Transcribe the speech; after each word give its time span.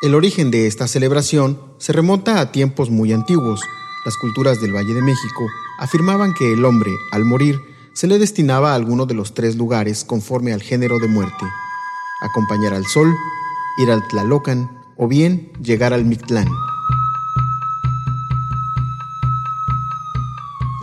El 0.00 0.14
origen 0.14 0.52
de 0.52 0.68
esta 0.68 0.86
celebración 0.86 1.60
se 1.78 1.92
remonta 1.92 2.38
a 2.38 2.52
tiempos 2.52 2.88
muy 2.88 3.12
antiguos. 3.12 3.60
Las 4.04 4.16
culturas 4.16 4.60
del 4.60 4.72
Valle 4.72 4.94
de 4.94 5.02
México 5.02 5.48
afirmaban 5.80 6.34
que 6.34 6.52
el 6.52 6.64
hombre, 6.64 6.92
al 7.10 7.24
morir, 7.24 7.60
se 7.94 8.06
le 8.06 8.20
destinaba 8.20 8.70
a 8.70 8.74
alguno 8.76 9.06
de 9.06 9.14
los 9.14 9.34
tres 9.34 9.56
lugares 9.56 10.04
conforme 10.04 10.52
al 10.52 10.62
género 10.62 11.00
de 11.00 11.08
muerte. 11.08 11.44
Acompañar 12.20 12.74
al 12.74 12.86
sol, 12.86 13.12
ir 13.78 13.90
al 13.90 14.06
Tlalocan 14.06 14.70
o 14.96 15.08
bien 15.08 15.50
llegar 15.60 15.92
al 15.92 16.04
Mictlán. 16.04 16.46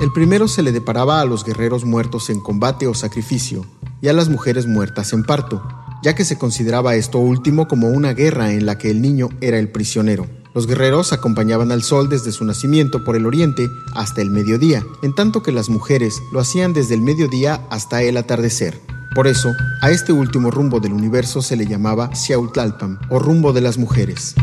El 0.01 0.11
primero 0.11 0.49
se 0.49 0.61
le 0.61 0.73
deparaba 0.73 1.21
a 1.21 1.25
los 1.25 1.45
guerreros 1.45 1.85
muertos 1.85 2.29
en 2.29 2.41
combate 2.41 2.85
o 2.85 2.93
sacrificio 2.93 3.65
y 4.01 4.09
a 4.09 4.13
las 4.13 4.27
mujeres 4.27 4.67
muertas 4.67 5.13
en 5.13 5.23
parto, 5.23 5.63
ya 6.05 6.13
que 6.13 6.23
se 6.23 6.37
consideraba 6.37 6.93
esto 6.93 7.17
último 7.17 7.67
como 7.67 7.87
una 7.87 8.13
guerra 8.13 8.51
en 8.53 8.67
la 8.67 8.77
que 8.77 8.91
el 8.91 9.01
niño 9.01 9.29
era 9.41 9.57
el 9.57 9.71
prisionero. 9.71 10.27
Los 10.53 10.67
guerreros 10.67 11.13
acompañaban 11.13 11.71
al 11.71 11.81
sol 11.81 12.09
desde 12.09 12.31
su 12.31 12.45
nacimiento 12.45 13.03
por 13.03 13.15
el 13.15 13.25
oriente 13.25 13.67
hasta 13.95 14.21
el 14.21 14.29
mediodía, 14.29 14.85
en 15.01 15.15
tanto 15.15 15.41
que 15.41 15.51
las 15.51 15.67
mujeres 15.67 16.21
lo 16.31 16.39
hacían 16.39 16.73
desde 16.73 16.93
el 16.93 17.01
mediodía 17.01 17.65
hasta 17.71 18.03
el 18.03 18.17
atardecer. 18.17 18.79
Por 19.15 19.25
eso, 19.25 19.51
a 19.81 19.89
este 19.89 20.13
último 20.13 20.51
rumbo 20.51 20.79
del 20.79 20.93
universo 20.93 21.41
se 21.41 21.55
le 21.55 21.65
llamaba 21.65 22.13
Xiautlalpam, 22.13 22.99
o 23.09 23.17
rumbo 23.17 23.51
de 23.51 23.61
las 23.61 23.79
mujeres. 23.79 24.35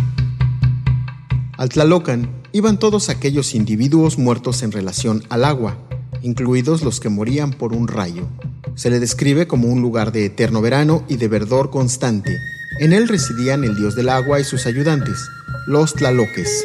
Al 1.58 1.68
Tlalocan 1.68 2.28
iban 2.50 2.80
todos 2.80 3.08
aquellos 3.08 3.54
individuos 3.54 4.18
muertos 4.18 4.64
en 4.64 4.72
relación 4.72 5.22
al 5.28 5.44
agua, 5.44 5.76
incluidos 6.22 6.82
los 6.82 6.98
que 6.98 7.08
morían 7.08 7.52
por 7.52 7.72
un 7.72 7.86
rayo. 7.86 8.26
Se 8.74 8.90
le 8.90 9.00
describe 9.00 9.46
como 9.46 9.68
un 9.68 9.82
lugar 9.82 10.12
de 10.12 10.24
eterno 10.24 10.62
verano 10.62 11.04
y 11.08 11.16
de 11.16 11.28
verdor 11.28 11.70
constante. 11.70 12.38
En 12.80 12.92
él 12.92 13.06
residían 13.06 13.64
el 13.64 13.76
dios 13.76 13.94
del 13.94 14.08
agua 14.08 14.40
y 14.40 14.44
sus 14.44 14.66
ayudantes, 14.66 15.28
los 15.66 15.94
tlaloques. 15.94 16.64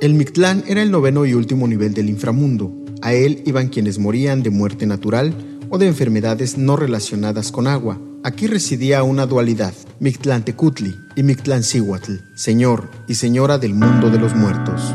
El 0.00 0.12
Mictlán 0.12 0.62
era 0.66 0.82
el 0.82 0.90
noveno 0.90 1.24
y 1.24 1.32
último 1.32 1.66
nivel 1.66 1.94
del 1.94 2.10
inframundo. 2.10 2.70
A 3.00 3.14
él 3.14 3.42
iban 3.46 3.68
quienes 3.68 3.98
morían 3.98 4.42
de 4.42 4.50
muerte 4.50 4.84
natural 4.84 5.34
o 5.70 5.78
de 5.78 5.86
enfermedades 5.86 6.58
no 6.58 6.76
relacionadas 6.76 7.50
con 7.50 7.66
agua. 7.66 7.98
Aquí 8.22 8.46
residía 8.46 9.02
una 9.02 9.24
dualidad, 9.24 9.72
Mictlantecutli 10.00 10.94
y 11.16 11.22
Mictlancihuatl, 11.22 12.16
señor 12.34 12.90
y 13.08 13.14
señora 13.14 13.56
del 13.56 13.74
mundo 13.74 14.10
de 14.10 14.18
los 14.18 14.34
muertos. 14.34 14.94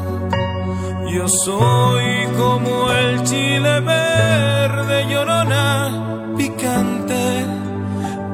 yo 1.13 1.27
soy 1.27 2.25
como 2.37 2.89
el 2.91 3.23
chile 3.23 3.79
verde 3.81 5.07
llorona, 5.09 6.35
picante, 6.37 7.45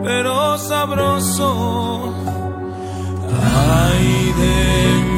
pero 0.03 0.57
sabroso. 0.59 2.13
Ay 3.69 4.33
de 4.41 4.57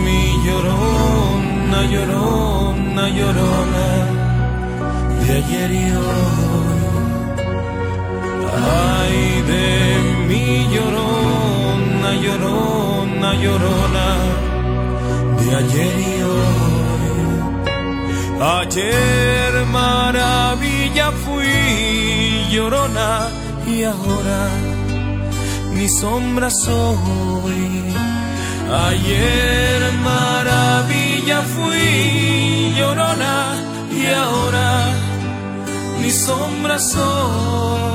mi 0.05 0.23
llorona, 0.45 1.79
llorona, 1.93 3.09
llorona, 3.09 3.87
de 5.21 5.31
ayer 5.39 5.71
y 5.71 5.91
hoy. 6.01 6.79
Ay 8.71 9.41
de 9.51 9.67
mi 10.29 10.67
llorona, 10.73 12.09
llorona, 12.23 13.33
llorona, 13.43 14.05
de 15.39 15.55
ayer 15.55 15.99
y 15.99 16.21
hoy. 16.23 16.38
Ayer 18.41 19.65
maravilla 19.65 21.11
fui 21.11 22.47
llorona 22.49 23.27
y 23.67 23.83
ahora 23.83 24.47
mi 25.73 25.89
sombra 25.89 26.49
soy. 26.49 27.93
Ayer 28.87 29.91
maravilla 30.01 31.41
fui 31.41 32.73
llorona 32.77 33.55
y 33.91 34.05
ahora 34.07 34.87
mi 36.01 36.09
sombra 36.09 36.79
soy. 36.79 37.88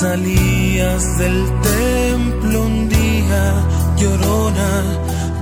Salías 0.00 1.18
del 1.18 1.44
templo 1.60 2.62
un 2.62 2.88
día, 2.88 3.44
llorona, 3.96 4.70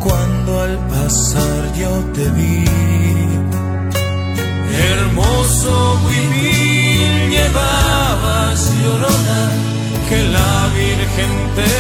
cuando 0.01 0.61
al 0.63 0.79
pasar 0.89 1.75
yo 1.75 1.91
te 2.15 2.27
vi. 2.31 2.65
Hermoso 4.93 6.01
huipil 6.07 7.31
llevabas, 7.35 8.73
llorona, 8.83 9.41
que 10.09 10.23
la 10.37 10.69
Virgen 10.81 11.33
te 11.59 11.75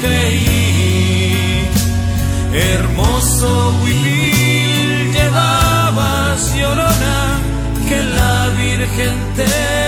creí. 0.00 1.68
Hermoso 2.54 3.74
huipil 3.82 5.12
llevabas, 5.12 6.54
llorona, 6.56 7.18
que 7.86 8.02
la 8.02 8.48
Virgen 8.56 9.14
te 9.36 9.44
creí. 9.44 9.87